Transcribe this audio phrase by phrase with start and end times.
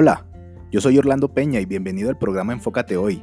[0.00, 0.24] Hola,
[0.70, 3.20] yo soy Orlando Peña y bienvenido al programa Enfócate Hoy,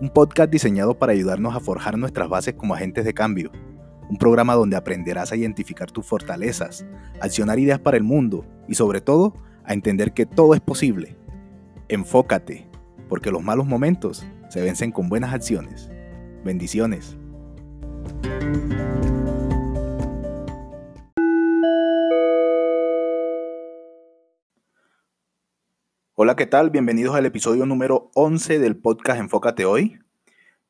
[0.00, 3.52] un podcast diseñado para ayudarnos a forjar nuestras bases como agentes de cambio,
[4.10, 6.84] un programa donde aprenderás a identificar tus fortalezas,
[7.20, 11.16] accionar ideas para el mundo y sobre todo a entender que todo es posible.
[11.86, 12.68] Enfócate,
[13.08, 15.88] porque los malos momentos se vencen con buenas acciones.
[16.44, 17.16] Bendiciones.
[26.20, 26.70] Hola, ¿qué tal?
[26.70, 30.00] Bienvenidos al episodio número 11 del podcast Enfócate Hoy.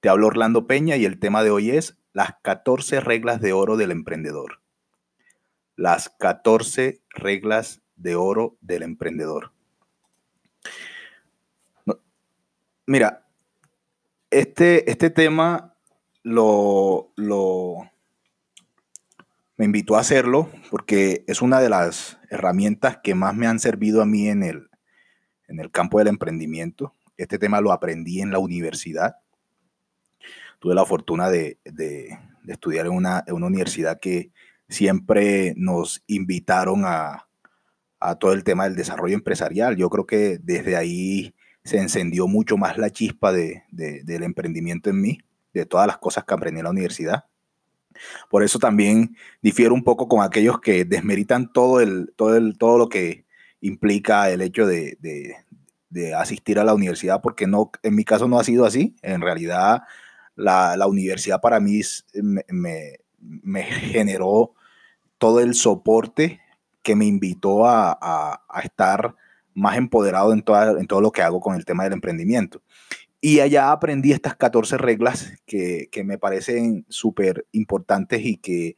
[0.01, 3.79] Te hablo Orlando Peña y el tema de hoy es las 14 reglas de oro
[3.79, 4.61] del emprendedor.
[5.75, 9.53] Las 14 reglas de oro del emprendedor.
[12.85, 13.27] Mira,
[14.29, 15.75] este, este tema
[16.23, 17.91] lo, lo,
[19.57, 24.03] me invitó a hacerlo porque es una de las herramientas que más me han servido
[24.03, 24.68] a mí en el,
[25.49, 26.95] en el campo del emprendimiento.
[27.17, 29.17] Este tema lo aprendí en la universidad.
[30.61, 31.59] Tuve la fortuna de,
[32.47, 34.31] estudiar en una, universidad que
[34.69, 37.25] siempre nos invitaron a,
[38.21, 39.77] todo el tema del desarrollo empresarial.
[39.77, 45.19] Yo creo que desde ahí se encendió mucho más la chispa del emprendimiento en mí,
[45.53, 47.25] de todas las cosas que aprendí en la universidad.
[48.31, 52.89] Por eso también difiero un poco con aquellos que desmeritan todo, el, todo, todo lo
[52.89, 53.27] que
[53.61, 54.97] implica el hecho de,
[56.17, 58.95] asistir a la universidad, porque no, en mi caso no ha sido así.
[59.03, 59.83] En realidad,
[60.37, 61.81] la, universidad para mí
[62.49, 64.55] me, generó
[65.19, 66.41] todo el soporte
[66.83, 69.15] que me invitó a, estar
[69.55, 70.45] más empoderado en,
[70.79, 72.63] en todo lo que hago con el tema del emprendimiento.
[73.21, 78.77] Y allá aprendí estas 14 reglas que, que me parecen súper importantes y que,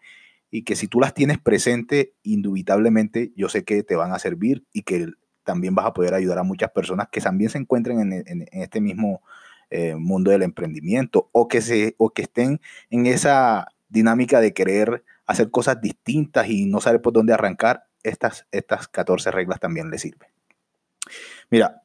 [0.50, 4.64] y que si tú las tienes presente, indubitablemente yo sé que te van a servir
[4.72, 5.08] y que
[5.44, 9.22] también vas a poder ayudar a muchas personas que también se encuentren en, este mismo
[9.70, 12.60] eh, mundo del emprendimiento o que, se, o que estén
[12.90, 18.46] en esa dinámica de querer hacer cosas distintas y no saber por dónde arrancar, estas,
[18.50, 20.30] estas 14 reglas también les sirven.
[21.50, 21.82] Mira,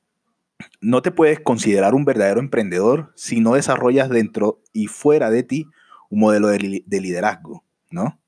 [0.81, 5.67] no te puedes considerar un verdadero emprendedor si no desarrollas dentro y fuera de ti
[6.09, 8.19] un modelo de, de liderazgo, ¿no?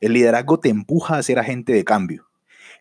[0.00, 2.28] El liderazgo te empuja a ser agente de cambio.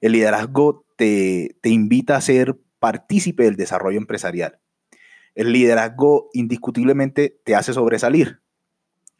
[0.02, 4.60] El liderazgo te, invita a ser partícipe del desarrollo empresarial.
[5.34, 8.40] El liderazgo indiscutiblemente te hace sobresalir,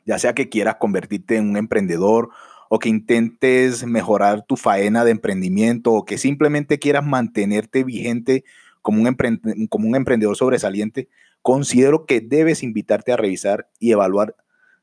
[0.06, 2.30] ya sea que quieras convertirte en un emprendedor
[2.70, 8.44] o que intentes mejorar tu faena de emprendimiento o que simplemente quieras mantenerte vigente
[8.82, 11.10] como un, como un emprendedor sobresaliente,
[11.42, 14.36] considero que debes invitarte a revisar y evaluar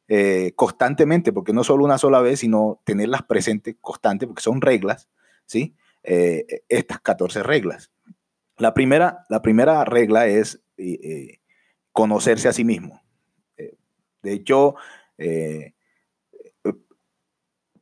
[0.08, 5.08] eh, constantemente, porque no solo una sola vez, sino tenerlas presentes constantes, porque son reglas,
[5.46, 5.74] ¿sí?
[6.02, 7.92] Eh, estas 14 reglas.
[8.58, 11.38] La primera, la primera regla es eh,
[11.92, 13.00] conocerse a sí mismo.
[14.22, 14.74] de hecho,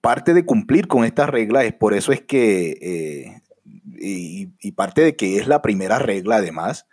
[0.00, 3.42] parte de cumplir con estas reglas es por eso es que,
[3.98, 6.86] y, y, parte de que es la primera regla además,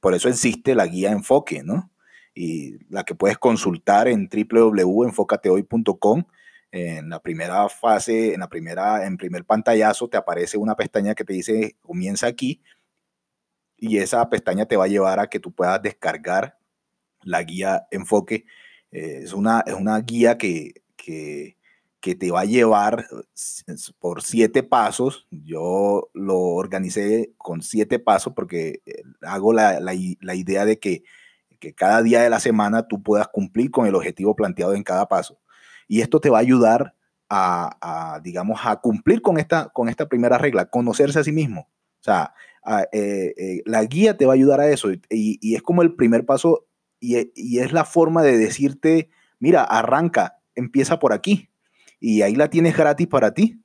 [0.00, 1.90] por eso existe la guía enfoque, ¿no?
[2.34, 6.24] Y la que puedes consultar en www.enfocatehoy.com.
[6.72, 11.24] En la primera fase, en la primera, en primer pantallazo, te aparece una pestaña que
[11.24, 12.60] te dice comienza aquí
[13.76, 16.58] y esa pestaña te va a llevar a que tú puedas descargar
[17.22, 18.46] la guía enfoque.
[18.90, 21.56] Eh, es, una, es una guía que, que,
[22.00, 23.06] que, te va a llevar
[23.98, 25.26] por siete pasos.
[25.30, 31.02] Yo lo organicé con siete pasos porque eh, hago la, la, la idea de que
[31.58, 35.08] que cada día de la semana tú puedas cumplir con el objetivo planteado en cada
[35.08, 35.38] paso.
[35.88, 36.94] Y esto te va a ayudar
[37.28, 41.68] a, digamos, a cumplir con esta, con esta primera regla, conocerse a sí mismo.
[42.00, 42.34] O sea,
[42.92, 46.24] eh, eh, la guía te va a ayudar a eso y, es como el primer
[46.24, 46.66] paso
[47.00, 51.50] y, y, es la forma de decirte, mira, arranca, empieza por aquí
[51.98, 53.60] y ahí la tienes gratis para ti.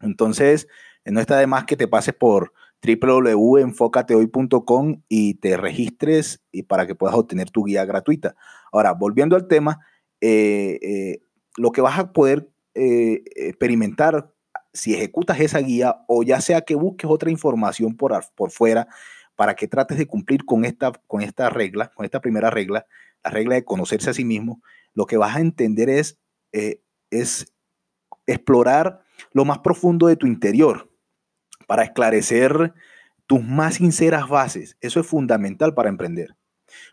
[0.00, 0.68] Entonces,
[1.04, 2.52] no está de más que te pases por
[2.82, 8.36] www.enfocatehoy.com y te registres y para que puedas obtener tu guía gratuita.
[8.72, 9.80] Ahora, volviendo al tema,
[10.20, 11.22] eh, eh,
[11.56, 14.32] lo que vas a poder eh, experimentar
[14.72, 18.86] si ejecutas esa guía o ya sea que busques otra información por, por fuera
[19.34, 22.86] para que trates de cumplir con esta, con esta regla, con esta primera regla,
[23.24, 24.62] la regla de conocerse a sí mismo,
[24.94, 26.18] lo que vas a entender es,
[26.52, 27.52] es
[28.26, 29.02] explorar
[29.32, 30.87] lo más profundo de tu interior
[31.68, 32.72] para esclarecer
[33.26, 34.78] tus más sinceras bases.
[34.80, 36.34] Eso es fundamental para emprender.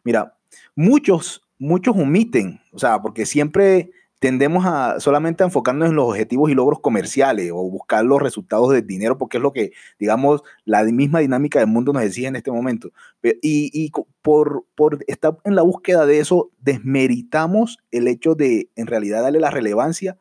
[0.03, 0.37] Mira,
[0.75, 3.89] muchos, muchos omiten, o sea, porque siempre
[4.19, 8.71] tendemos a solamente a enfocarnos en los objetivos y logros comerciales o buscar los resultados
[8.71, 12.35] del dinero porque es lo que, digamos, la misma dinámica del mundo nos exige en
[12.35, 12.91] este momento.
[13.23, 13.91] Y, y
[14.21, 19.39] por, por estar en la búsqueda de eso, desmeritamos el hecho de, en realidad, darle
[19.39, 20.17] la relevancia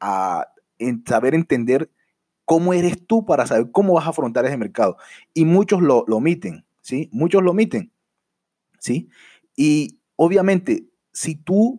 [0.00, 0.46] a
[0.78, 1.90] en saber entender
[2.48, 4.96] cómo eres tú para saber cómo vas a afrontar ese mercado.
[5.34, 7.10] Y muchos lo, omiten, ¿sí?
[7.12, 7.92] Muchos lo omiten,
[8.78, 9.10] ¿sí?
[9.54, 11.78] Y obviamente, si tú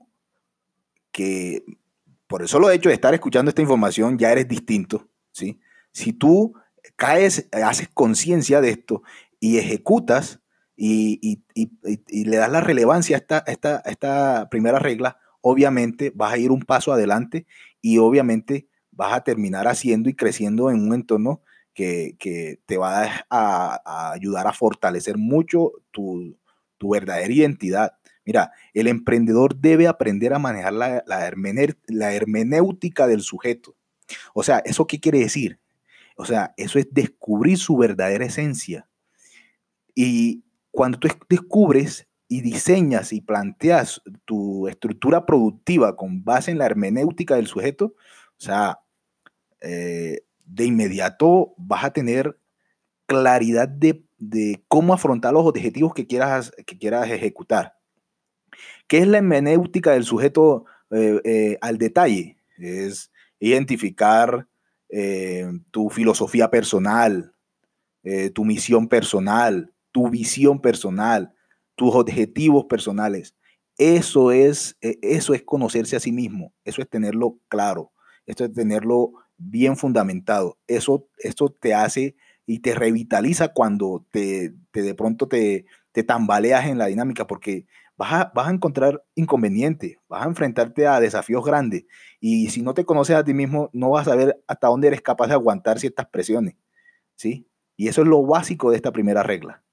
[1.11, 1.63] que
[2.27, 5.59] por eso lo hecho de estar escuchando esta información ya eres distinto, ¿sí?
[5.91, 6.53] Si tú
[6.95, 9.01] caes, haces conciencia de esto
[9.39, 10.39] y ejecutas
[10.75, 11.41] y,
[12.11, 16.61] le das la relevancia a esta, esta, esta primera regla, obviamente vas a ir un
[16.61, 17.47] paso adelante
[17.81, 18.67] y obviamente
[18.99, 21.41] vas a terminar haciendo y creciendo en un entorno
[21.73, 26.37] que, te va a, ayudar a fortalecer mucho tu,
[26.77, 27.93] tu verdadera identidad.
[28.25, 33.77] Mira, el emprendedor debe aprender a manejar la, la, hermenéutica del sujeto.
[34.33, 35.59] O sea, ¿eso qué quiere decir?
[36.17, 38.89] O sea, eso es descubrir su verdadera esencia.
[39.95, 46.65] Y cuando tú descubres y diseñas y planteas tu estructura productiva con base en la
[46.65, 48.79] hermenéutica del sujeto, o sea,
[49.61, 52.39] eh, de inmediato vas a tener
[53.05, 57.75] claridad de, de, cómo afrontar los objetivos que quieras, que quieras ejecutar.
[58.87, 62.37] ¿Qué es la hermenéutica del sujeto eh, eh, al detalle?
[62.57, 64.47] Es identificar
[65.69, 67.31] tu filosofía personal,
[68.33, 71.31] tu misión personal, tu visión personal,
[71.75, 73.35] tus objetivos personales.
[73.77, 77.91] Eso es, eso es conocerse a sí mismo, eso es tenerlo claro,
[78.25, 80.59] esto es tenerlo bien fundamentado.
[80.67, 82.15] Eso, esto te hace
[82.45, 87.65] y te revitaliza cuando te, de pronto te, te tambaleas en la dinámica, porque
[87.99, 91.85] vas a, encontrar inconvenientes, vas a enfrentarte a desafíos grandes
[92.21, 95.01] y si no te conoces a ti mismo, no vas a saber hasta dónde eres
[95.01, 96.55] capaz de aguantar ciertas presiones,
[97.15, 97.49] ¿sí?
[97.75, 99.63] Y eso es lo básico de esta primera regla.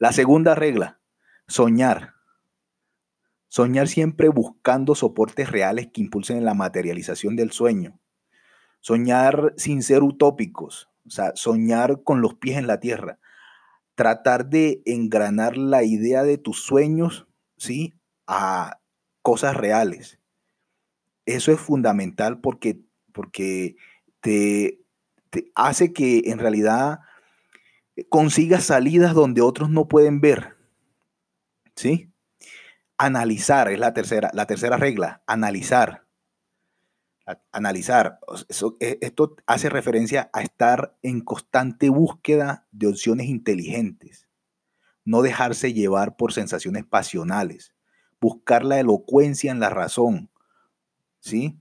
[0.00, 1.00] La segunda regla,
[1.46, 2.14] soñar.
[3.46, 8.00] Soñar siempre buscando soportes reales que impulsen la materialización del sueño.
[8.80, 13.18] Soñar sin ser utópicos, o sea, soñar con los pies en la tierra
[14.00, 17.26] tratar de engranar la idea de tus sueños,
[17.58, 17.92] ¿sí?
[18.26, 18.80] A
[19.20, 20.18] cosas reales.
[21.26, 22.80] Eso es fundamental porque,
[23.12, 23.76] porque
[24.20, 24.80] te,
[25.54, 27.00] hace que en realidad
[28.08, 30.56] consigas salidas donde otros no pueden ver.
[31.76, 32.10] ¿Sí?
[32.96, 36.06] Analizar es la tercera, la tercera regla, analizar
[37.52, 38.18] analizar.
[38.80, 44.28] E, esto hace referencia a estar en constante búsqueda de opciones inteligentes,
[45.04, 47.74] no dejarse llevar por sensaciones pasionales,
[48.20, 50.30] buscar la elocuencia en la razón,
[51.20, 51.58] ¿sí?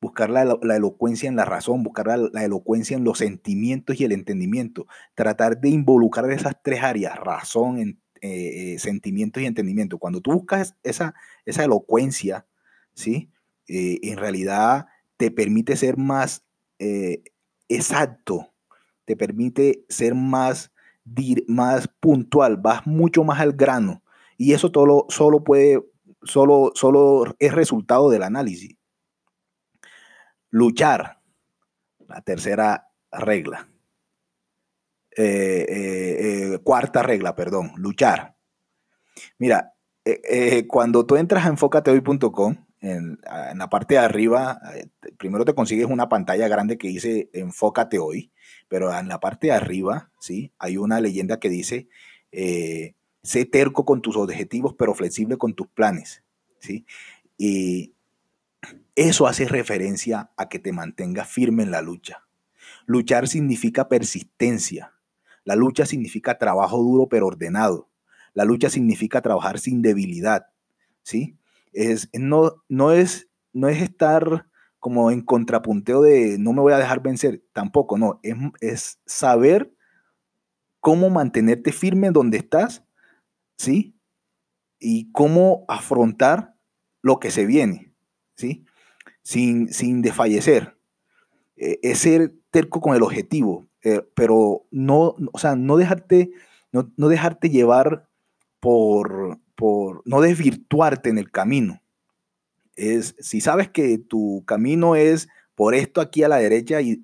[0.00, 4.86] Buscar la, elocuencia en la razón, buscar la, elocuencia en los sentimientos y el entendimiento,
[5.14, 9.98] tratar de involucrar esas tres áreas, razón, eh, eh, sentimientos y entendimiento.
[9.98, 11.14] Cuando tú buscas esa,
[11.44, 12.46] esa elocuencia,
[12.94, 13.30] ¿sí?
[13.72, 14.86] Eh, en realidad
[15.20, 16.46] te permite ser más
[16.78, 17.22] eh,
[17.68, 18.54] exacto,
[19.04, 20.72] te permite ser más,
[21.46, 24.02] más puntual, vas mucho más al grano.
[24.38, 25.84] Y eso todo, solo puede,
[26.22, 28.78] solo, solo es resultado del análisis.
[30.48, 31.20] Luchar,
[32.08, 33.68] la tercera regla.
[35.18, 38.36] Eh, eh, cuarta regla, perdón, luchar.
[39.38, 39.74] Mira,
[40.66, 43.18] cuando tú entras a enfocatehoy.com, en,
[43.56, 48.32] la parte de arriba, eh, primero te consigues una pantalla grande que dice enfócate hoy,
[48.68, 50.52] pero en la parte de arriba, ¿sí?
[50.58, 51.88] Hay una leyenda que dice,
[52.32, 56.24] eh, sé terco con tus objetivos, pero flexible con tus planes,
[56.58, 56.86] ¿sí?
[57.36, 57.94] Y
[58.96, 62.26] eso hace referencia a que te mantengas firme en la lucha.
[62.86, 64.94] Luchar significa persistencia.
[65.44, 67.88] La lucha significa trabajo duro pero ordenado.
[68.34, 70.46] La lucha significa trabajar sin debilidad,
[71.02, 71.36] ¿sí?
[71.72, 74.46] Es, no, no, es, no es estar
[74.78, 79.72] como en contrapunteo de no me voy a dejar vencer, tampoco, no, es, es saber
[80.80, 82.82] cómo mantenerte firme donde estás,
[83.58, 83.94] ¿sí?
[84.78, 86.54] Y cómo afrontar
[87.02, 87.94] lo que se viene,
[88.36, 88.64] ¿sí?
[89.22, 90.78] Sin, sin desfallecer.
[91.56, 96.30] E, es ser terco con el objetivo, eh, pero no, o sea, no dejarte,
[96.72, 98.08] no, no dejarte llevar
[98.60, 101.82] por, por no desvirtuarte en el camino.
[102.76, 107.02] Es, si sabes que tu camino es por esto aquí a la derecha y,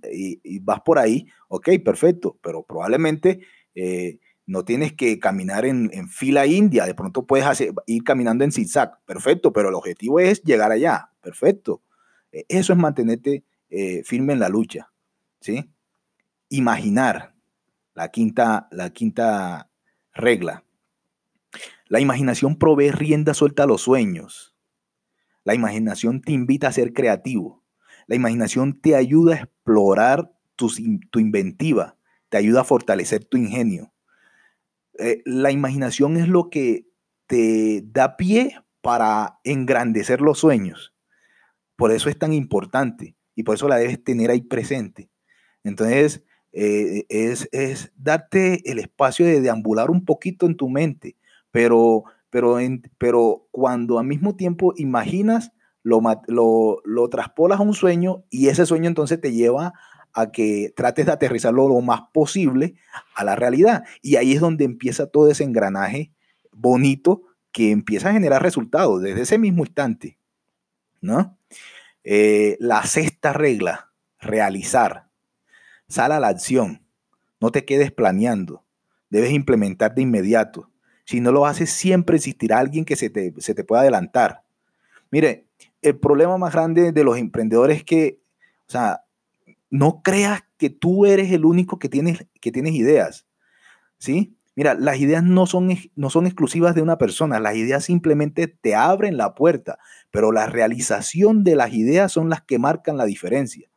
[0.60, 3.40] vas por ahí, ok, perfecto, pero probablemente
[3.74, 7.46] eh, No tienes que caminar en, fila india, de pronto puedes
[7.84, 11.82] ir caminando en zigzag, perfecto, pero el objetivo es llegar allá, perfecto.
[12.32, 14.90] E, eso es mantenerte eh, firme en la lucha,
[15.40, 15.68] ¿sí?
[16.48, 17.34] Imaginar,
[17.92, 19.68] la quinta, la quinta
[20.14, 20.65] regla.
[21.88, 24.56] La imaginación provee rienda suelta a los sueños.
[25.44, 27.62] La imaginación te invita a ser creativo.
[28.08, 30.70] La imaginación te ayuda a explorar tu,
[31.18, 31.96] inventiva,
[32.28, 33.92] te ayuda a fortalecer tu ingenio.
[34.98, 36.88] Eh, la imaginación es lo que
[37.26, 40.94] te da pie para engrandecer los sueños.
[41.76, 45.10] Por eso es tan importante y por eso la debes tener ahí presente.
[45.62, 51.16] Entonces, eh, es, es, darte el espacio de deambular un poquito en tu mente,
[51.56, 52.58] pero, pero,
[52.98, 58.66] pero cuando al mismo tiempo imaginas, lo, lo, lo traspolas a un sueño y ese
[58.66, 59.72] sueño entonces te lleva
[60.12, 62.74] a que trates de aterrizarlo lo más posible
[63.14, 63.84] a la realidad.
[64.02, 66.12] Y ahí es donde empieza todo ese engranaje
[66.52, 67.22] bonito
[67.52, 70.18] que empieza a generar resultados desde ese mismo instante.
[71.00, 71.38] ¿no?
[72.04, 75.08] Eh, la sexta regla, realizar.
[75.88, 76.86] Sal a la acción.
[77.40, 78.62] No te quedes planeando.
[79.08, 80.70] Debes implementar de inmediato.
[81.06, 84.42] Si no lo haces, siempre existirá alguien que se te, se te pueda adelantar.
[85.10, 85.46] Mire,
[85.80, 88.20] el problema más grande de los emprendedores es que,
[88.68, 89.04] o sea,
[89.70, 93.24] no creas que tú eres el único que tienes, que tienes ideas.
[93.98, 94.36] ¿Sí?
[94.56, 98.74] Mira, las ideas no son, no son exclusivas de una persona, las ideas simplemente te
[98.74, 99.78] abren la puerta,
[100.10, 103.68] pero la realización de las ideas son las que marcan la diferencia.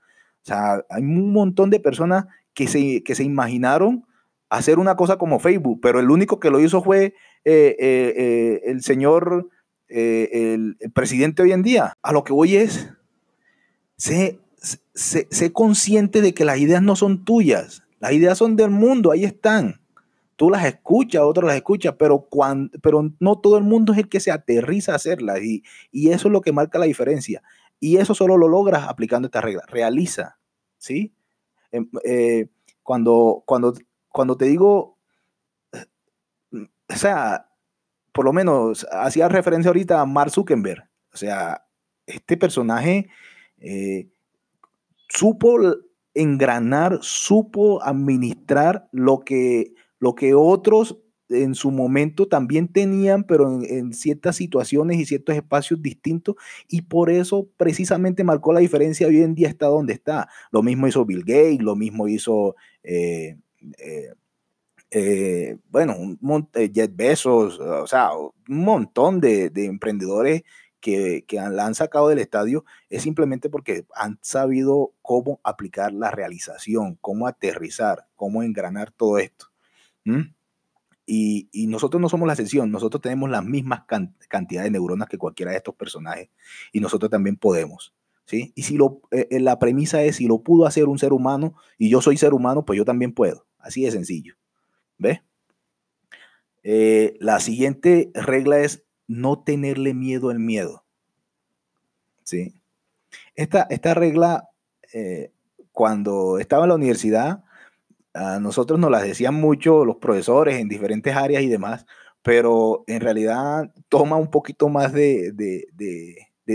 [0.41, 4.05] O sea, hay un montón de personas que se, que se imaginaron
[4.49, 7.13] hacer una cosa como Facebook, pero el único que lo hizo fue
[7.45, 9.49] eh, eh, eh, el señor,
[9.87, 11.97] el, presidente hoy en día.
[12.01, 12.89] A lo que voy es,
[13.95, 14.39] sé
[14.93, 19.23] sé, consciente de que las ideas no son tuyas, las ideas son del mundo, ahí
[19.23, 19.81] están.
[20.35, 24.09] Tú las escuchas, otros las escuchas, pero, cuando, pero no todo el mundo es el
[24.09, 27.41] que se aterriza a hacerlas y, eso es lo que marca la diferencia.
[27.81, 29.63] Y eso solo lo logras aplicando esta regla.
[29.67, 30.37] Realiza,
[30.77, 31.13] ¿sí?
[31.71, 31.89] Em,
[32.83, 33.73] cuando, cuando,
[34.19, 34.97] cuando te digo,
[36.51, 37.49] o sea,
[38.11, 40.89] por lo menos hacía referencia ahorita a Mark Zuckerberg.
[41.13, 41.65] O sea,
[42.05, 43.07] este personaje
[43.59, 44.09] eh,
[45.07, 45.57] supo
[46.13, 50.97] engranar, supo administrar lo que, lo que otros
[51.29, 56.35] en su momento también tenían, pero en, ciertas situaciones y ciertos espacios distintos,
[56.67, 59.07] y por eso precisamente marcó la diferencia.
[59.07, 60.27] Hoy en día está donde está.
[60.51, 63.37] Lo mismo hizo Bill Gates, lo mismo hizo, eh,
[63.77, 64.13] eh,
[64.91, 70.43] eh, bueno, un, Jet Bezos, o sea, un montón de, de emprendedores
[70.79, 76.97] que, la han sacado del estadio es simplemente porque han sabido cómo aplicar la realización,
[77.01, 79.47] cómo aterrizar, cómo engranar todo esto.
[81.05, 83.83] Y, nosotros no somos la excepción, nosotros tenemos las mismas
[84.27, 86.29] cantidades de neuronas que cualquiera de estos personajes
[86.71, 87.93] y nosotros también podemos.
[88.25, 88.53] ¿sí?
[88.55, 91.55] Y si lo, eh, eh, la premisa es, si lo pudo hacer un ser humano
[91.77, 93.45] y yo soy ser humano, pues yo también puedo.
[93.59, 94.35] Así de sencillo.
[94.97, 95.21] ¿Ves?
[96.63, 100.83] Eh, la siguiente regla es no tenerle miedo al miedo.
[102.23, 102.53] ¿Sí?
[103.35, 104.49] Esta, esta regla,
[104.93, 105.31] eh,
[105.71, 107.43] cuando estaba en la universidad,
[108.13, 111.85] a nosotros nos las decían mucho los profesores en diferentes áreas y demás,
[112.21, 115.33] pero en realidad toma un poquito más de,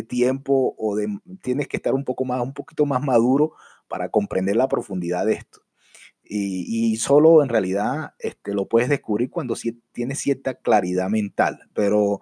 [0.08, 1.08] tiempo o de,
[1.42, 3.52] tienes que estar un poco más, un poquito más maduro
[3.88, 5.63] para comprender la profundidad de esto.
[6.26, 9.54] Y, solo en realidad este, lo puedes descubrir cuando
[9.93, 12.21] tienes cierta claridad mental, pero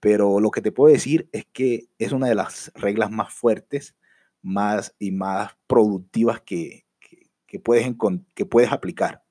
[0.00, 3.96] pero lo que te puedo decir es que es una de las reglas más fuertes
[4.44, 6.84] más y más productivas que,
[7.64, 7.90] puedes,
[8.34, 9.24] que puedes aplicar.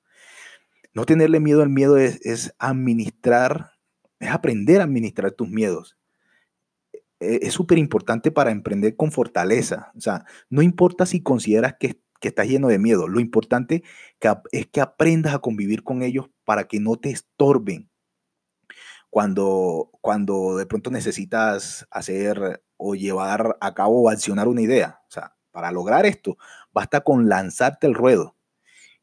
[0.92, 3.70] No tenerle miedo al miedo es, administrar,
[4.18, 5.96] es aprender a administrar tus miedos.
[7.20, 9.92] E, es súper importante para emprender con fortaleza.
[9.96, 13.82] O sea, no importa si consideras que, que estás lleno de miedo, lo importante
[14.50, 17.90] es que aprendas a convivir con ellos para que no te estorben
[19.10, 25.02] cuando, cuando de pronto necesitas hacer o llevar a cabo o accionar una idea.
[25.06, 26.38] O sea, para lograr esto,
[26.72, 28.34] basta con lanzarte el ruedo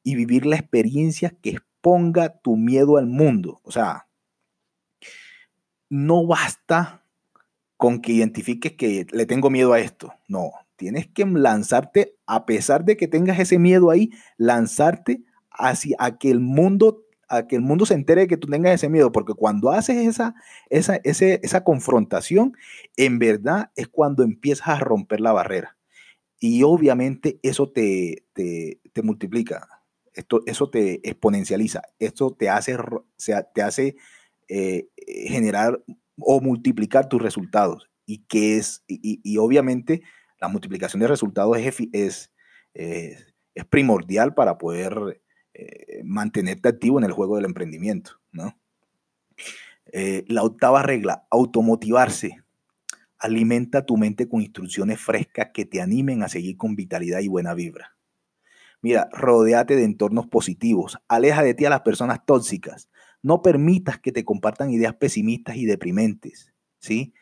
[0.01, 3.61] y vivir la experiencia que exponga tu miedo al mundo.
[3.61, 4.07] O sea,
[5.89, 7.05] no basta
[7.77, 10.11] con que identifiques que le tengo miedo a esto.
[10.27, 16.17] No, tienes que lanzarte, a pesar de que tengas ese miedo ahí, lanzarte hacia a
[16.17, 19.13] que el mundo a que el mundo se entere de que tú tengas ese miedo,
[19.13, 20.35] porque cuando haces esa,
[20.69, 22.57] esa, esa confrontación,
[22.97, 25.77] en verdad es cuando empiezas a romper la barrera.
[26.39, 29.65] Y obviamente eso te, te, multiplica.
[30.13, 32.75] Esto, eso te exponencializa, esto te hace,
[33.53, 33.95] te hace
[34.49, 34.89] eh,
[35.27, 35.81] generar
[36.17, 37.89] o multiplicar tus resultados.
[38.05, 40.01] Y que es, y, obviamente
[40.41, 42.29] la multiplicación de resultados es,
[42.73, 43.33] es,
[43.69, 45.21] primordial para poder
[45.53, 48.19] eh, mantenerte activo en el juego del emprendimiento.
[49.93, 52.41] Eh, la octava regla, automotivarse.
[53.19, 57.53] Alimenta tu mente con instrucciones frescas que te animen a seguir con vitalidad y buena
[57.53, 57.95] vibra.
[58.81, 60.97] Mira, rodeate de entornos positivos.
[61.07, 62.89] Aleja de ti a las personas tóxicas.
[63.21, 66.51] No permitas que te compartan ideas pesimistas y deprimentes.
[66.79, 67.13] ¿sí?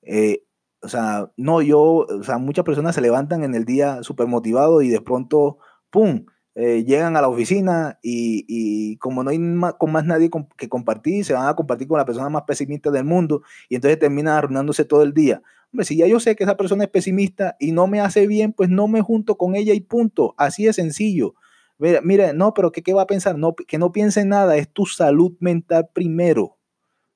[0.00, 0.44] Eh,
[0.84, 4.84] o sea, no, yo, o sea, muchas personas se levantan en el día súper motivados
[4.84, 5.58] y de pronto,
[5.90, 6.26] ¡pum!
[6.56, 9.38] Eh, llegan a la oficina y, como no hay
[9.78, 13.04] con más nadie que compartir, se van a compartir con la persona más pesimista del
[13.04, 15.42] mundo y entonces terminan arruinándose todo el día.
[15.72, 18.52] Hombre, si ya yo sé que esa persona es pesimista y no me hace bien,
[18.52, 20.34] pues no me junto con ella y punto.
[20.36, 21.34] Así de sencillo.
[21.78, 23.36] Mira, no, pero ¿qué, ¿qué va a pensar?
[23.36, 26.56] No, que no piense en nada, es tu salud mental primero.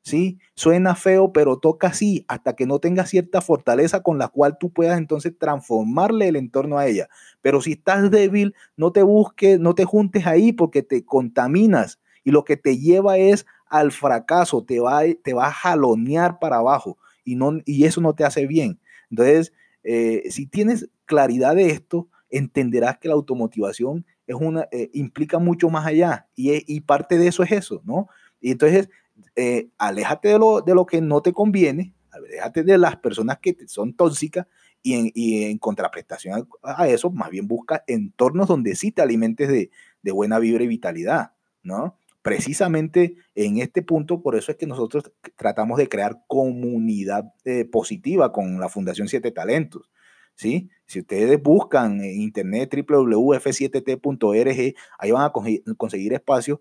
[0.09, 0.39] ¿Sí?
[0.55, 4.71] Suena feo, pero toca así, hasta que no tengas cierta fortaleza con la cual tú
[4.73, 7.09] puedas entonces transformarle el entorno a ella.
[7.43, 12.31] Pero si estás débil, no te busques, no te juntes ahí porque te contaminas y
[12.31, 16.99] lo que te lleva es al fracaso, te va, te va a jalonear para abajo
[17.25, 18.81] y, no, y eso no te hace bien.
[19.11, 19.53] Entonces,
[19.85, 25.71] eh, si tienes claridad de esto, entenderás que la automotivación es una, eh, implica mucho
[25.71, 28.09] más allá y, y parte de eso es eso, ¿no?
[28.41, 28.89] Y entonces
[29.37, 33.57] eh, aléjate de lo, de lo que no te conviene, aléjate de las personas que
[33.67, 34.47] son tóxicas
[34.83, 39.71] y en, en contraprestación a, eso, más bien busca entornos donde sí te alimentes de,
[40.03, 41.33] de buena vibra y vitalidad,
[41.63, 41.97] ¿no?
[42.23, 48.33] Precisamente en este punto, por eso es que nosotros tratamos de crear comunidad eh, positiva
[48.33, 49.89] con la Fundación Siete Talentos.
[50.35, 50.69] ¿sí?
[50.87, 55.33] Si ustedes buscan en internet www.f7t.org, ahí van a
[55.77, 56.59] conseguir espacios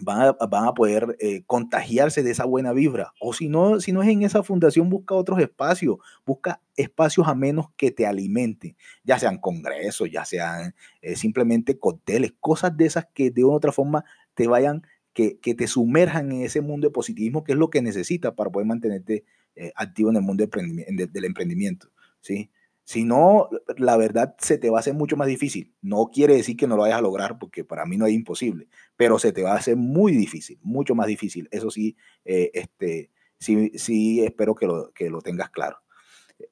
[0.00, 3.12] van a, poder eh, contagiarse de esa buena vibra.
[3.20, 7.34] O si no, si no es en esa fundación, busca otros espacios, busca espacios a
[7.34, 13.06] menos que te alimenten, ya sean congresos, ya sean eh, simplemente cócteles, cosas de esas
[13.12, 14.82] que de otra forma te vayan,
[15.12, 18.66] que, te sumerjan en ese mundo de positivismo, que es lo que necesitas para poder
[18.66, 19.24] mantenerte
[19.54, 21.88] eh, activo en el mundo del emprendimiento.
[22.20, 22.50] ¿sí?
[22.92, 25.74] Si no, la verdad se te va a hacer mucho más difícil.
[25.80, 28.68] No quiere decir que no lo vayas a lograr, porque para mí no es imposible,
[28.98, 31.48] pero se te va a hacer muy difícil, mucho más difícil.
[31.52, 35.78] Eso sí, eh, este, sí, sí espero que lo, que lo tengas claro.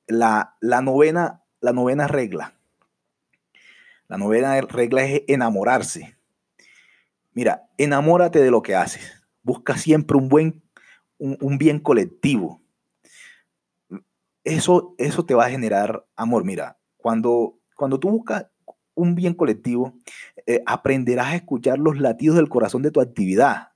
[0.07, 2.55] La, la, novena, la novena regla.
[4.09, 6.17] La novena regla es enamorarse.
[7.35, 9.23] Mira, enamórate de lo que haces.
[9.43, 10.63] Busca siempre un buen,
[11.19, 12.63] un bien colectivo
[14.45, 16.45] eso, eso te va a generar amor.
[16.45, 18.47] Mira, cuando, cuando tú buscas
[18.95, 19.95] un bien colectivo,
[20.47, 23.69] eh, aprenderás a escuchar los latidos del corazón de tu actividad.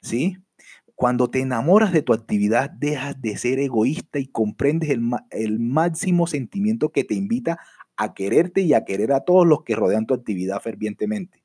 [0.00, 0.38] ¿Sí?
[0.94, 6.26] Cuando te enamoras de tu actividad, dejas de ser egoísta y comprendes el, el máximo
[6.26, 7.58] sentimiento que te invita
[7.96, 11.44] a quererte y a querer a todos los que rodean tu actividad fervientemente.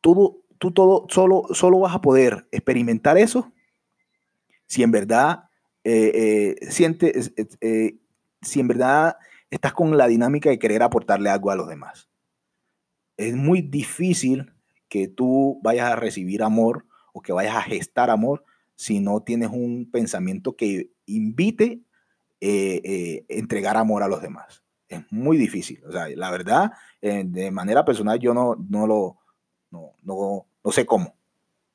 [0.00, 3.52] Todo, tú todo, solo, solo vas a poder experimentar eso
[4.66, 5.44] si en verdad
[5.84, 7.12] eh, eh, siente,
[7.60, 7.96] eh,
[8.40, 9.16] si en verdad
[9.50, 12.08] estás con la dinámica de querer aportarle algo a los demás.
[13.16, 14.52] Es muy difícil
[14.88, 18.44] que tú vayas a recibir amor o que vayas a gestar amor
[18.76, 21.82] si no tienes un pensamiento que invite
[22.40, 24.62] eh, entregar amor a los demás.
[24.88, 25.82] Es muy difícil.
[25.86, 29.18] O sea, la verdad, de manera personal, yo no, no lo,
[29.70, 31.14] no, no, no sé cómo.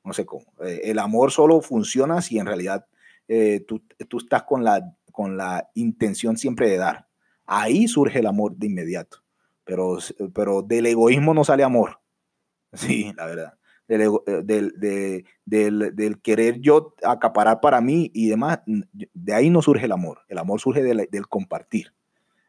[0.04, 0.46] No sé cómo.
[0.60, 2.86] el amor solo funciona si en realidad
[3.28, 3.82] eh, tú,
[4.18, 7.08] estás con la, con la intención siempre de dar.
[7.44, 9.18] Ahí surge el amor de inmediato.
[9.64, 9.98] Pero,
[10.34, 12.00] pero del egoísmo no sale amor.
[12.74, 13.54] Sí, la verdad.
[13.86, 19.92] Del, eh, del, querer yo acaparar para mí y demás, de ahí no surge el
[19.92, 20.20] amor.
[20.28, 21.94] El amor surge del, compartir.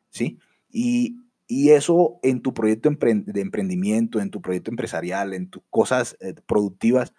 [0.09, 0.39] ¿Sí?
[0.69, 1.15] Y,
[1.47, 7.13] eso en tu proyecto de emprendimiento, en tu proyecto empresarial, en tus cosas eh, productivas,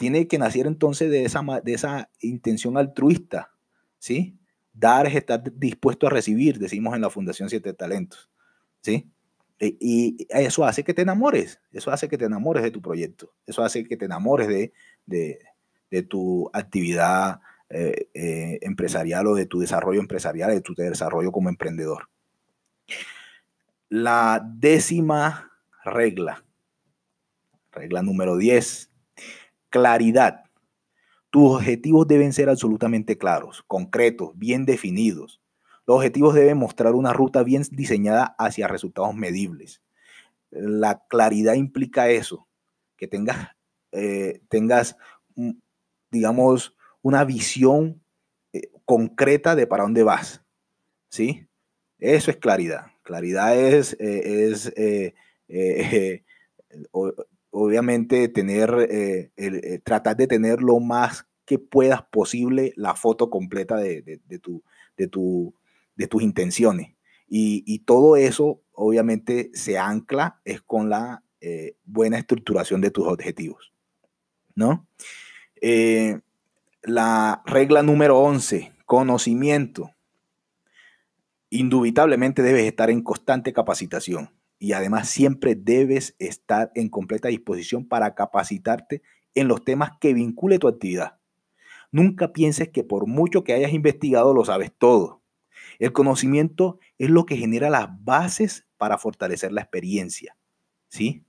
[0.00, 3.52] tiene que nacer entonces de esa, de esa intención altruista,
[3.98, 4.38] ¿sí?
[4.72, 8.30] Dar es estar dispuesto a recibir, decimos en la Fundación Siete Talentos,
[8.80, 9.10] ¿sí?
[9.58, 13.34] E, y, eso hace que te enamores, eso hace que te enamores de tu proyecto,
[13.46, 14.72] eso hace que te enamores de,
[15.04, 21.50] de, tu actividad eh, eh, empresarial o de tu desarrollo empresarial, de tu desarrollo como
[21.50, 22.08] emprendedor.
[23.90, 25.52] La décima
[25.84, 26.42] regla,
[27.70, 28.89] regla número 10,
[29.70, 30.44] Claridad.
[31.30, 35.40] Tus objetivos deben ser absolutamente claros, concretos, bien definidos.
[35.86, 39.80] Los objetivos deben mostrar una ruta bien diseñada hacia resultados medibles.
[40.50, 42.48] la claridad implica eso,
[42.96, 43.50] que tengas,
[43.92, 44.96] eh, tengas
[46.10, 48.02] digamos, una visión
[48.52, 50.44] eh, concreta de para dónde vas.
[51.08, 51.46] ¿Sí?
[51.98, 52.86] Eso es claridad.
[53.02, 54.72] Claridad es, eh, es
[57.50, 59.30] obviamente tener,
[59.84, 64.62] tratar de tener lo más que puedas posible la foto completa de, tu,
[64.96, 65.52] de, tu,
[65.96, 66.94] de tus intenciones.
[67.26, 73.72] Y, todo eso obviamente se ancla es con la eh, buena estructuración de tus objetivos.
[74.54, 74.86] ¿No?
[75.60, 76.20] Eh,
[76.82, 79.90] la regla número 11, conocimiento.
[81.50, 84.30] Indubitablemente debes estar en constante capacitación
[84.60, 89.02] y además siempre debes estar en completa disposición para capacitarte
[89.34, 91.18] en los temas que vincule tu actividad.
[91.90, 95.22] Nunca pienses que por mucho que hayas investigado lo sabes todo.
[95.78, 100.36] El conocimiento es lo que genera las bases para fortalecer la experiencia.
[100.88, 101.24] ¿sí?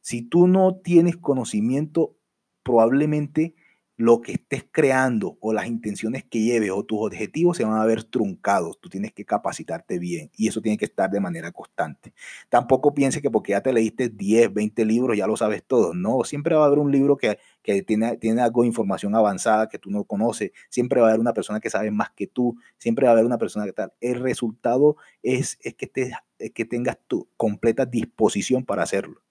[0.00, 2.16] Si tú no tienes conocimiento,
[2.62, 3.54] probablemente
[3.96, 7.84] lo que estés creando o las intenciones que lleves o tus objetivos se van a
[7.84, 8.80] ver truncados.
[8.80, 12.14] Tú tienes que capacitarte bien y eso tiene que estar de manera constante.
[12.48, 15.94] Tampoco pienses que porque ya te leíste 10, 20 libros ya lo sabes todo.
[15.94, 17.38] No, siempre va a haber un libro que,
[17.82, 20.52] tiene, tiene algo de información avanzada que tú no conoces.
[20.70, 22.56] Siempre va a haber una persona que sabe más que tú.
[22.78, 23.92] Siempre va a haber una persona que tal.
[24.00, 25.90] El resultado es, es que,
[26.54, 29.22] que tengas tu completa disposición para hacerlo.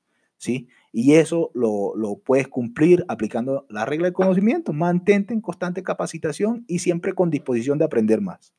[0.41, 0.67] ¿sí?
[0.93, 4.73] Y eso lo, puedes cumplir aplicando la regla de conocimiento.
[4.73, 8.53] Mantente en constante capacitación y siempre con disposición de aprender más.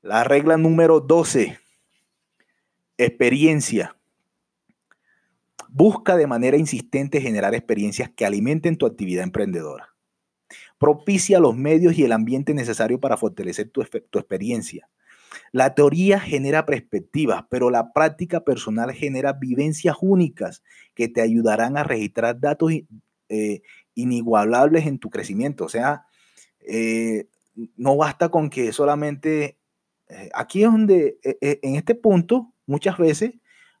[0.00, 1.58] La regla número 12,
[2.96, 3.96] experiencia.
[5.68, 9.94] Busca de manera insistente generar experiencias que alimenten tu actividad emprendedora.
[10.78, 14.88] Propicia los medios y el ambiente necesario para fortalecer tu, tu experiencia.
[15.52, 20.62] La teoría genera perspectivas, pero la práctica personal genera vivencias únicas
[20.94, 22.72] que te ayudarán a registrar datos
[23.28, 23.62] eh,
[23.94, 25.64] inigualables en tu crecimiento.
[25.64, 26.04] O sea,
[26.60, 27.28] eh,
[27.76, 29.58] no basta con que solamente...
[30.08, 33.32] Eh, aquí es donde, en este punto, muchas veces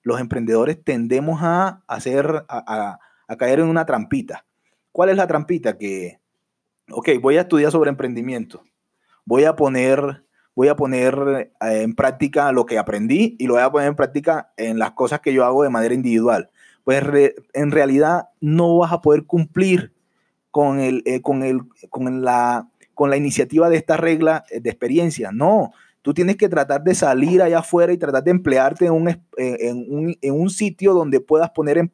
[0.02, 4.44] los emprendedores tendemos a hacer, a, a caer en una trampita.
[4.92, 5.78] ¿Cuál es la trampita?
[5.78, 6.18] Que,
[6.90, 8.64] ok, voy a estudiar sobre emprendimiento.
[9.24, 13.62] Voy a poner voy a poner eh, en práctica lo que aprendí y lo voy
[13.62, 16.50] a poner en práctica en las cosas que yo hago de manera individual.
[16.84, 17.02] Pues
[17.52, 19.92] en realidad no vas a poder cumplir
[20.50, 21.60] con, el, eh, con, el,
[21.90, 25.30] con, la, con la iniciativa de esta regla de experiencia.
[25.30, 29.08] No, tú tienes que tratar de salir allá afuera y tratar de emplearte en un,
[29.36, 31.88] en un, en un sitio donde puedas poner en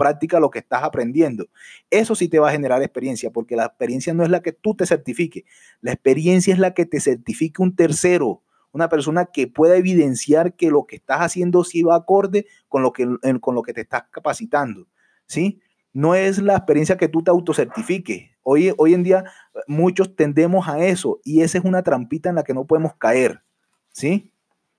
[0.00, 1.50] práctica lo que estás aprendiendo.
[1.90, 4.74] Eso sí te va a generar experiencia, porque la experiencia no es la que tú
[4.74, 5.44] te certifiques,
[5.82, 10.70] la experiencia es la que te certifique un tercero, una persona que pueda evidenciar que
[10.70, 13.06] lo que estás haciendo sí va acorde con lo que,
[13.42, 14.86] con lo que te estás capacitando,
[15.26, 15.60] ¿sí?
[15.92, 18.30] No es la experiencia que tú te autocertifiques.
[18.42, 19.24] Hoy, hoy en día
[19.66, 23.42] muchos tendemos a eso y esa es una trampita en la que no podemos caer,
[23.90, 24.32] ¿sí?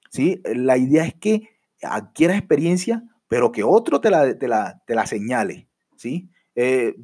[0.10, 0.42] ¿Sí?
[0.46, 1.48] La idea es que
[1.84, 6.30] adquieras experiencia pero que otro te la, te la, señale, ¿sí?
[6.54, 6.98] Eh,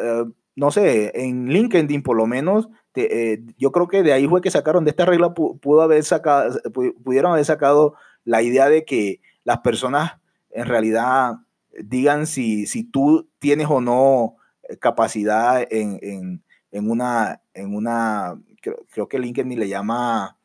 [0.00, 4.40] eh, no sé, en LinkedIn por lo menos, eh, yo creo que de ahí fue
[4.40, 6.56] que sacaron de esta regla, pudo haber sacado,
[7.02, 11.38] pudieron haber sacado la idea de que las personas en realidad
[11.82, 14.36] digan si, si tú tienes o no
[14.78, 20.38] capacidad en, una, en una creo, que LinkedIn le llama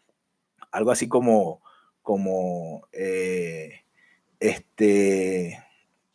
[0.71, 1.61] algo así como,
[2.01, 2.87] como
[4.39, 5.63] este,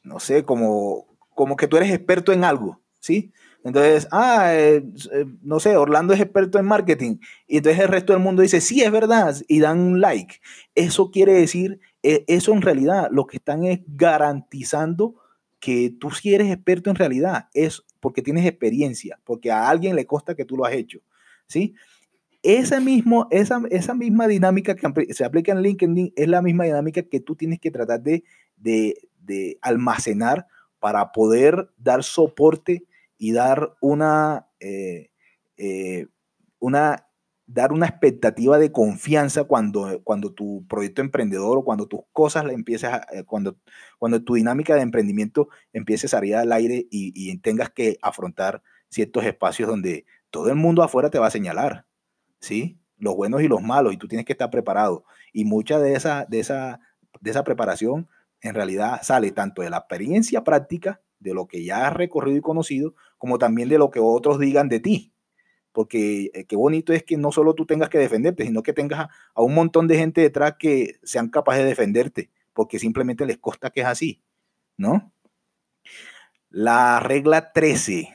[0.02, 3.32] no sé, como, como que tú eres experto en algo, ¿sí?
[3.64, 7.18] Entonces, ah, eh, eh, no sé, Orlando es experto en marketing.
[7.46, 10.40] Y entonces el resto del mundo dice, sí, es verdad, y dan un like.
[10.74, 15.14] Eso quiere decir, eh, eso en realidad lo que están es garantizando
[15.60, 17.48] que tú sí eres experto en realidad.
[17.54, 20.98] Es porque tienes experiencia, porque a alguien le consta que tú lo has hecho.
[21.46, 21.74] ¿Sí?
[22.42, 27.20] Mismo, esa, esa misma dinámica que se aplica en LinkedIn es la misma dinámica que
[27.20, 28.24] tú tienes que tratar de,
[28.56, 30.46] de, almacenar
[30.80, 32.84] para poder dar soporte
[33.16, 35.10] y dar una, eh,
[35.56, 36.08] eh,
[36.58, 37.06] una,
[37.46, 42.52] dar una expectativa de confianza cuando, cuando tu proyecto emprendedor o cuando tus cosas la
[42.52, 43.56] empieces eh, cuando,
[43.98, 48.62] cuando tu dinámica de emprendimiento empiece a salir al aire y, y tengas que afrontar
[48.88, 51.86] ciertos espacios donde todo el mundo afuera te va a señalar.
[52.42, 52.78] ¿Sí?
[52.98, 55.04] Los buenos y los malos, y tú tienes que estar preparado.
[55.32, 56.80] Y mucha de esa, de esa,
[57.20, 58.08] de esa preparación
[58.42, 62.42] en realidad sale tanto de la experiencia práctica, de lo que ya has recorrido y
[62.42, 65.12] conocido, como también de lo que otros digan de ti.
[65.70, 69.08] Porque eh, qué bonito es que no solo tú tengas que defenderte, sino que tengas
[69.34, 73.70] a, un montón de gente detrás que sean capaces de defenderte, porque simplemente les consta
[73.70, 74.22] que es así,
[74.76, 75.12] ¿no?
[76.50, 78.14] La regla 13,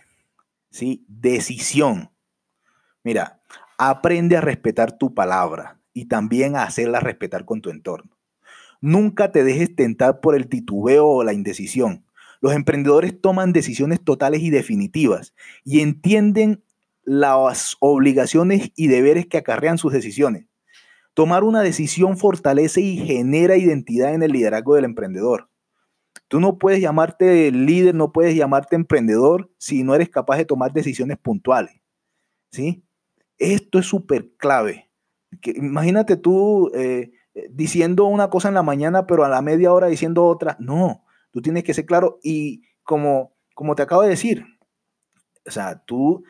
[0.70, 1.06] ¿sí?
[1.08, 2.12] Decisión.
[3.04, 3.40] Mira,
[3.78, 8.18] aprende a respetar tu palabra y también a hacerla respetar con tu entorno.
[8.82, 12.06] Nunca te dejes tentar por el titubeo o la indecisión.
[12.42, 16.63] Los emprendedores toman decisiones totales y definitivas y entienden
[17.04, 20.46] las obligaciones y deberes que acarrean sus decisiones.
[21.13, 25.50] Tomar una decisión fortalece y genera identidad en el liderazgo del emprendedor.
[26.28, 30.74] Tú no puedes llamarte líder, no puedes llamarte emprendedor si no eres capaz de tomar
[30.74, 31.82] decisiones puntuales.
[32.52, 32.84] ¿sí?
[33.38, 34.89] Esto es súper clave.
[35.43, 37.12] imagínate tú eh,
[37.50, 40.58] diciendo una cosa en la mañana, pero a la media hora diciendo otra.
[40.60, 44.45] No, tú tienes que ser claro y como, como te acabo de decir,
[45.45, 46.23] o sea, tú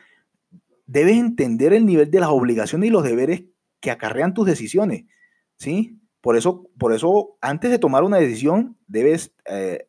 [0.86, 3.44] debes entender el nivel de las obligaciones y los deberes
[3.80, 5.04] que acarrean tus decisiones,
[5.56, 6.00] ¿sí?
[6.20, 9.88] Por eso, por eso antes de tomar una decisión, debes, eh,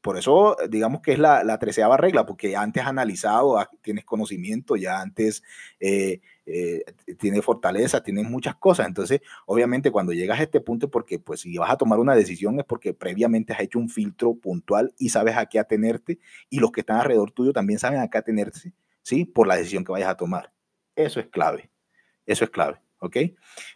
[0.00, 5.42] por eso digamos que es la, treceava regla, porque antes analizado, tienes conocimiento, ya antes
[5.80, 6.84] eh, eh,
[7.18, 8.86] tienes fortaleza, tienes muchas cosas.
[8.86, 12.58] Entonces, obviamente cuando llegas a este punto, porque pues si vas a tomar una decisión
[12.58, 16.18] es porque previamente has hecho un filtro puntual y sabes a qué atenerte
[16.50, 18.72] y los que están alrededor tuyo también saben a qué atenerse
[19.02, 19.24] ¿sí?
[19.24, 20.52] Por la decisión que vayas a tomar.
[20.96, 21.70] Eso es clave.
[22.26, 23.16] Eso es clave, ¿ok?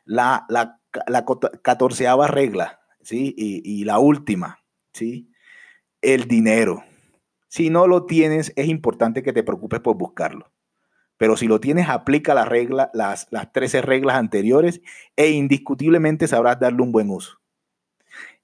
[0.04, 1.24] La, la, la
[1.62, 3.34] catorceava regla, ¿sí?
[3.36, 4.60] Y, la última,
[4.92, 5.30] ¿sí?
[6.06, 6.84] El dinero.
[7.48, 10.52] Si no lo tienes, es importante que te preocupes por buscarlo.
[11.16, 14.80] Pero si lo tienes, aplica la regla, las, las 13 reglas anteriores
[15.16, 17.40] e indiscutiblemente sabrás darle un buen uso.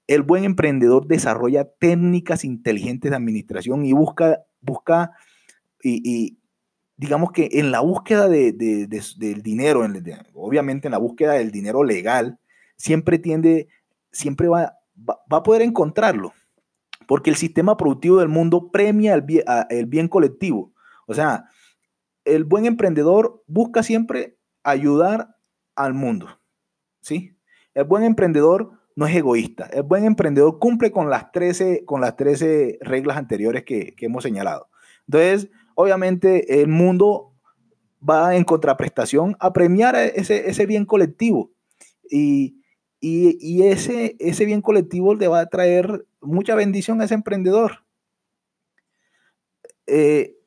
[0.07, 5.11] El buen emprendedor desarrolla técnicas inteligentes de administración y busca, busca
[5.81, 6.37] y,
[6.97, 9.85] digamos que en la búsqueda de, del dinero,
[10.33, 12.39] obviamente en la búsqueda del dinero legal,
[12.75, 13.69] siempre tiende,
[14.11, 16.33] siempre va, va, a poder encontrarlo,
[17.07, 20.73] porque el sistema productivo del mundo premia el bien, colectivo.
[21.07, 21.45] O sea,
[22.25, 25.35] el buen emprendedor busca siempre ayudar
[25.75, 26.27] al mundo,
[27.01, 27.37] ¿sí?
[27.73, 29.65] El buen emprendedor no es egoísta.
[29.65, 34.23] El buen emprendedor cumple con las 13, con las 13 reglas anteriores que, que hemos
[34.23, 34.69] señalado.
[35.07, 37.33] Entonces, obviamente el mundo
[38.07, 41.51] va en contraprestación a premiar ese, ese bien colectivo.
[42.09, 42.62] Y,
[43.03, 47.83] ese, ese bien colectivo le va a traer mucha bendición a ese emprendedor.
[49.87, 50.37] Eh,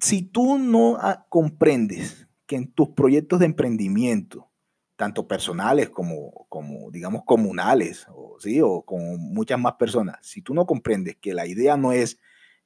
[0.00, 4.48] si tú no comprendes que en tus proyectos de emprendimiento,
[4.96, 11.16] tanto personales como, como digamos, comunales, o con muchas más personas, si tú no comprendes
[11.16, 12.18] que la idea no es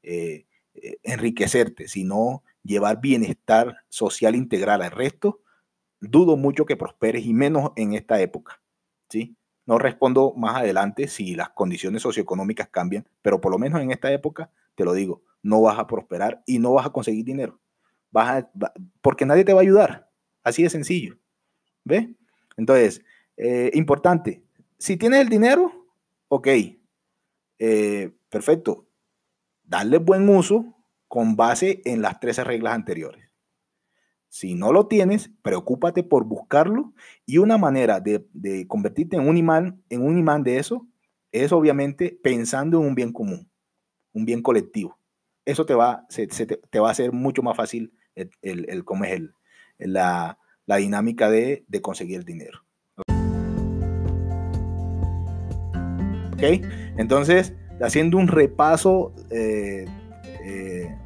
[0.02, 5.42] eh, eh, enriquecerte, sino llevar bienestar social integral al resto,
[6.00, 8.61] dudo mucho que prosperes y menos en esta época.
[9.64, 14.12] No respondo más adelante si las condiciones socioeconómicas cambian, pero por lo menos en esta
[14.12, 17.60] época, te lo digo, no vas a prosperar y no vas a conseguir dinero.
[19.00, 20.10] Porque nadie te va a ayudar.
[20.42, 21.18] Así de sencillo.
[21.84, 22.14] ¿Ve?
[22.56, 23.02] Entonces,
[23.36, 24.42] eh, importante,
[24.78, 25.72] si tienes el dinero,
[26.28, 26.48] ok,
[27.58, 28.86] eh, perfecto,
[29.64, 30.76] darle buen uso
[31.08, 33.31] con base en las 13 reglas anteriores.
[34.32, 36.94] Si no lo tienes, preocúpate por buscarlo
[37.26, 38.24] y una manera de,
[38.66, 40.88] convertirte en un, imán, en un imán de eso
[41.32, 43.50] es obviamente pensando en un bien común,
[44.14, 44.98] un bien colectivo.
[45.44, 46.06] Eso te va,
[46.70, 49.34] te, va a hacer mucho más fácil el, el, cómo es el,
[49.76, 50.38] la,
[50.78, 52.64] dinámica de, de conseguir el dinero.
[56.32, 56.42] ¿Ok?
[56.96, 59.84] Entonces, haciendo un repaso, eh,
[60.42, 60.96] eh,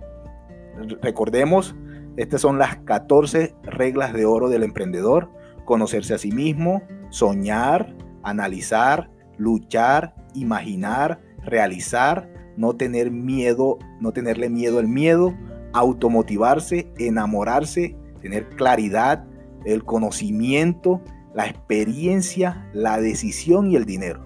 [1.02, 1.74] recordemos,
[2.16, 5.30] estas son las 14 reglas de oro del emprendedor.
[5.64, 14.78] Conocerse a sí mismo, soñar, analizar, luchar, imaginar, realizar, no tener miedo, no tenerle miedo
[14.78, 15.34] al miedo,
[15.72, 19.26] automotivarse, enamorarse, tener claridad,
[19.64, 21.02] el conocimiento,
[21.34, 24.24] la experiencia, la decisión y el dinero.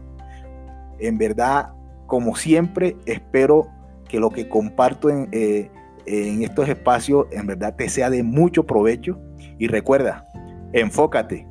[1.00, 1.72] En verdad,
[2.06, 3.68] como siempre, espero
[4.08, 5.70] que lo que comparto en, eh,
[6.06, 9.20] en estos espacios en verdad te sea de mucho provecho.
[9.58, 10.26] Y recuerda,
[10.72, 11.46] enfócate,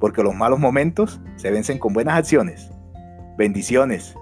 [0.00, 2.70] porque los malos momentos se vencen con buenas acciones.
[3.36, 4.14] Bendiciones.